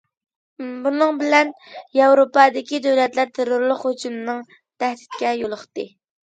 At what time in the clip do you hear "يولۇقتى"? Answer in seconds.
5.45-5.91